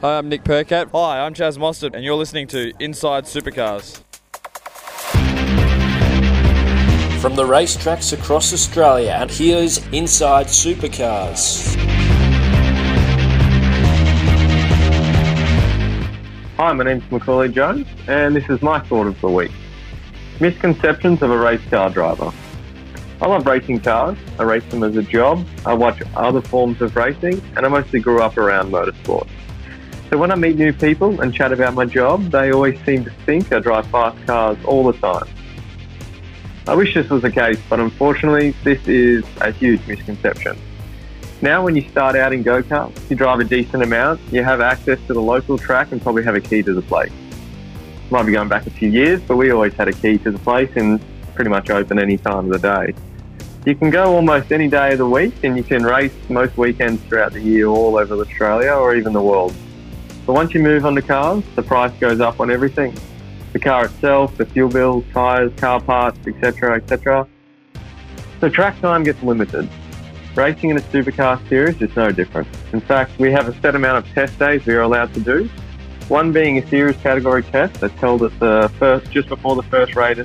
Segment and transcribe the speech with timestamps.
[0.00, 0.92] Hi, I'm Nick Percat.
[0.92, 4.00] Hi, I'm Chaz Mostert, and you're listening to Inside Supercars.
[7.20, 11.74] From the racetracks across Australia, and here's Inside Supercars.
[16.58, 19.50] Hi, my name's Macauley Jones, and this is my thought of the week.
[20.38, 22.30] Misconceptions of a race car driver.
[23.20, 24.16] I love racing cars.
[24.38, 25.44] I race them as a job.
[25.66, 29.28] I watch other forms of racing, and I mostly grew up around motorsport.
[30.10, 33.10] So when I meet new people and chat about my job, they always seem to
[33.26, 35.28] think I drive fast cars all the time.
[36.66, 40.56] I wish this was the case, but unfortunately, this is a huge misconception.
[41.42, 44.62] Now, when you start out in go karts, you drive a decent amount, you have
[44.62, 47.12] access to the local track and probably have a key to the place.
[48.10, 50.38] Might be going back a few years, but we always had a key to the
[50.38, 51.00] place and
[51.34, 52.94] pretty much open any time of the day.
[53.66, 57.02] You can go almost any day of the week and you can race most weekends
[57.02, 59.54] throughout the year all over Australia or even the world.
[60.28, 62.94] But once you move on to cars, the price goes up on everything.
[63.54, 67.26] The car itself, the fuel bills, tyres, car parts, etc., etc.
[68.38, 69.66] So track time gets limited.
[70.34, 72.46] Racing in a supercar series is no different.
[72.74, 75.48] In fact, we have a set amount of test days we are allowed to do.
[76.08, 79.96] One being a series category test that's held at the first, just before the first
[79.96, 80.18] race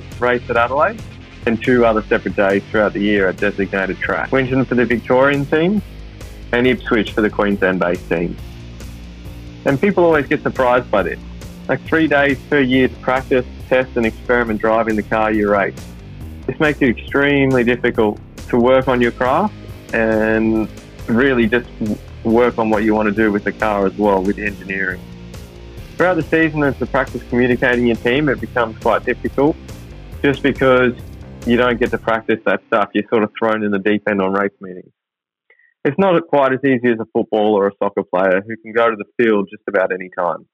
[0.50, 1.00] at Adelaide,
[1.46, 4.30] and two other separate days throughout the year at designated tracks.
[4.30, 5.80] Winton for the Victorian team,
[6.52, 8.36] and Ipswich for the Queensland-based team.
[9.66, 11.18] And people always get surprised by this.
[11.68, 15.74] Like three days per year to practice, test, and experiment driving the car you race.
[16.46, 19.54] This makes it extremely difficult to work on your craft
[19.94, 20.68] and
[21.08, 21.68] really just
[22.22, 25.00] work on what you want to do with the car as well with engineering.
[25.96, 29.56] Throughout the season, as the practice communicating your team, it becomes quite difficult
[30.22, 30.94] just because
[31.46, 32.90] you don't get to practice that stuff.
[32.92, 34.92] You're sort of thrown in the deep end on race meetings
[35.84, 38.90] it's not quite as easy as a football or a soccer player who can go
[38.90, 40.46] to the field just about any time.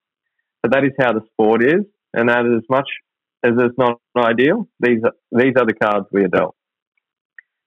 [0.62, 2.88] But that is how the sport is, and that is as much
[3.44, 4.68] as it's not ideal.
[4.80, 6.56] These are, these are the cards we are dealt.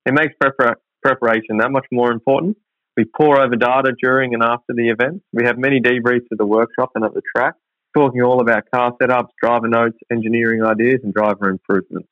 [0.06, 2.56] It makes prepar- preparation that much more important.
[2.96, 5.22] We pour over data during and after the event.
[5.32, 7.54] We have many debriefs at the workshop and at the track,
[7.96, 12.08] talking all about car setups, driver notes, engineering ideas, and driver improvements.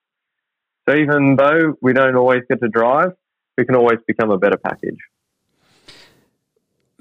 [0.88, 3.12] So even though we don't always get to drive,
[3.56, 4.98] we can always become a better package.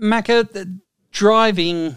[0.02, 0.80] Macca,
[1.12, 1.96] driving,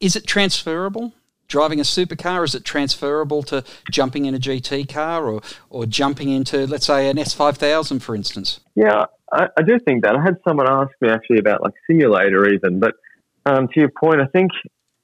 [0.00, 1.12] is it transferable?
[1.48, 6.30] Driving a supercar, is it transferable to jumping in a GT car or, or jumping
[6.30, 8.60] into, let's say, an S5000, for instance?
[8.74, 10.16] Yeah, I, I do think that.
[10.16, 12.94] I had someone ask me actually about like simulator even, but
[13.44, 14.52] um, to your point, I think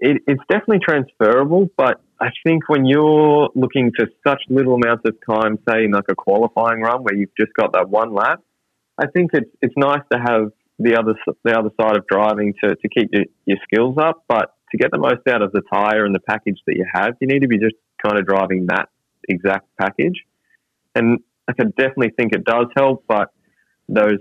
[0.00, 5.16] it, it's definitely transferable, but I think when you're looking for such little amounts of
[5.28, 8.40] time, say in like a qualifying run where you've just got that one lap,
[8.96, 12.76] I think it's it's nice to have the other the other side of driving to,
[12.76, 16.04] to keep your, your skills up, but to get the most out of the tire
[16.04, 17.74] and the package that you have, you need to be just
[18.04, 18.88] kind of driving that
[19.28, 20.24] exact package.
[20.94, 23.30] And I can definitely think it does help, but
[23.88, 24.18] those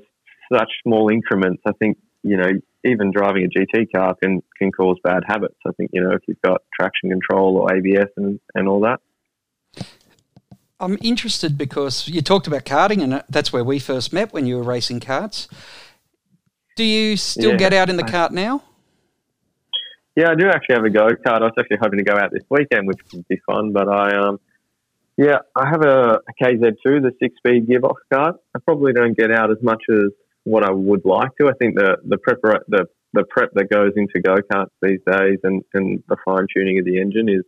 [0.51, 2.49] such small increments, I think you know
[2.85, 5.57] even driving a GT car can can cause bad habits.
[5.65, 8.99] I think you know if you've got traction control or ABS and and all that.
[10.79, 14.45] I'm interested because you talked about karting, and uh, that's where we first met when
[14.45, 15.47] you were racing karts.
[16.77, 17.57] Do you still yeah.
[17.57, 18.61] get out in the kart now?
[20.15, 21.41] Yeah, I do actually have a go kart.
[21.41, 23.73] I was actually hoping to go out this weekend, which would be fun.
[23.73, 24.39] But I, um,
[25.17, 28.35] yeah, I have a, a KZ2, the six-speed gearbox kart.
[28.55, 30.11] I probably don't get out as much as
[30.43, 31.47] what I would like to.
[31.47, 35.39] I think the the prep the the prep that goes into go karts these days
[35.43, 37.43] and, and the fine tuning of the engine is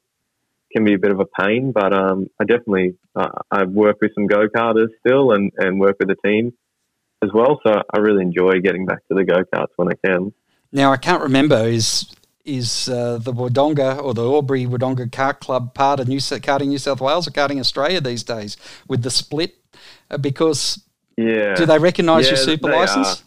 [0.76, 1.72] can be a bit of a pain.
[1.72, 5.98] But um, I definitely uh, I work with some go karters still and, and work
[6.00, 6.54] with the team
[7.22, 7.60] as well.
[7.66, 10.34] So I really enjoy getting back to the go karts when I can.
[10.72, 12.12] Now I can't remember is
[12.46, 16.78] is uh, the Wodonga or the Albury Wodonga Kart Club part of New Karting New
[16.78, 19.56] South Wales or Karting Australia these days with the split?
[20.10, 20.84] Uh, because
[21.18, 23.24] yeah, do they recognise yeah, your super license?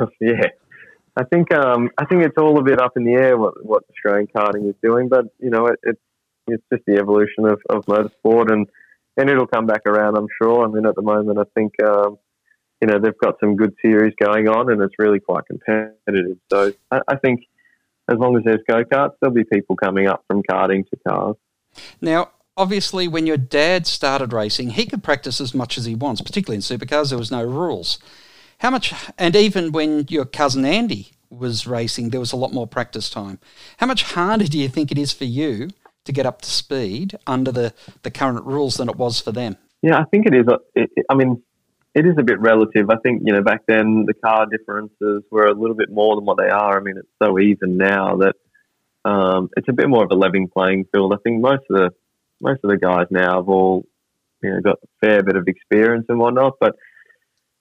[0.20, 0.46] yeah,
[1.16, 3.84] I think um, I think it's all a bit up in the air what, what
[3.90, 6.00] Australian karting is doing, but you know it, it's
[6.46, 8.66] it's just the evolution of, of motorsport and
[9.18, 10.64] and it'll come back around, I'm sure.
[10.64, 12.18] I mean, at the moment, I think um,
[12.80, 16.38] you know, they've got some good series going on and it's really quite competitive.
[16.50, 17.40] So I, I think
[18.08, 21.36] as long as there's go karts, there'll be people coming up from karting to cars.
[22.00, 26.20] Now, obviously, when your dad started racing, he could practice as much as he wants,
[26.20, 27.98] particularly in supercars, there was no rules.
[28.58, 32.66] How much, and even when your cousin Andy was racing, there was a lot more
[32.66, 33.38] practice time.
[33.76, 35.70] How much harder do you think it is for you
[36.04, 39.56] to get up to speed under the, the current rules than it was for them?
[39.82, 40.46] Yeah, I think it is.
[40.74, 41.42] It, I mean,
[41.98, 42.90] it is a bit relative.
[42.90, 46.24] I think you know back then the car differences were a little bit more than
[46.24, 46.78] what they are.
[46.78, 48.36] I mean, it's so even now that
[49.04, 51.12] um, it's a bit more of a level playing field.
[51.12, 51.90] I think most of the
[52.40, 53.84] most of the guys now have all
[54.42, 56.54] you know got a fair bit of experience and whatnot.
[56.60, 56.76] But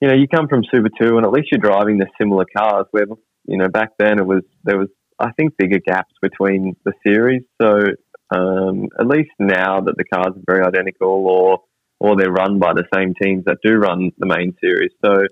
[0.01, 2.85] you know, you come from Super Two, and at least you're driving the similar cars.
[2.91, 3.05] Where
[3.45, 7.41] you know back then it was there was I think bigger gaps between the series.
[7.59, 7.79] So
[8.29, 11.61] um, at least now that the cars are very identical, or
[11.99, 14.91] or they're run by the same teams that do run the main series.
[15.03, 15.25] So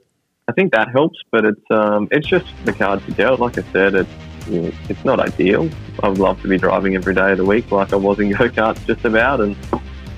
[0.47, 3.37] I think that helps, but it's um, it's just the cards to gel.
[3.37, 4.09] Like I said, it's
[4.47, 5.69] it's not ideal.
[6.03, 8.29] I would love to be driving every day of the week, like I was in
[8.31, 9.41] go karts, just about.
[9.41, 9.55] And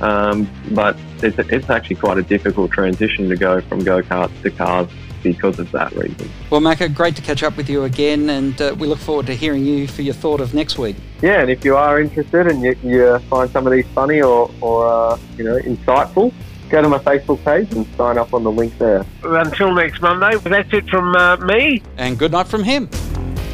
[0.02, 4.52] um, but it's it's actually quite a difficult transition to go from go karts to
[4.52, 4.90] cars
[5.24, 6.30] because of that reason.
[6.50, 9.36] Well, Macca, great to catch up with you again, and uh, we look forward to
[9.36, 10.96] hearing you for your thought of next week.
[11.22, 14.52] Yeah, and if you are interested and you, you find some of these funny or,
[14.62, 16.34] or uh, you know insightful,
[16.70, 19.06] go to my Facebook page and sign up on the link there.
[19.24, 21.82] Until next Monday, that's it from uh, me.
[21.98, 22.90] And good night from him.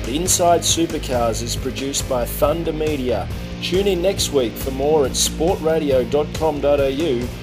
[0.07, 3.27] Inside Supercars is produced by Thunder Media.
[3.61, 7.42] Tune in next week for more at sportradio.com.au